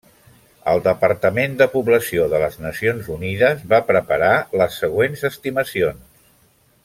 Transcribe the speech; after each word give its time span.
El 0.69 0.79
Departament 0.85 1.51
de 1.59 1.67
Població 1.73 2.25
de 2.31 2.39
les 2.45 2.57
Nacions 2.63 3.11
Unides 3.17 3.61
va 3.75 3.81
preparar 3.91 4.33
les 4.63 4.79
següents 4.85 5.27
estimacions. 5.31 6.27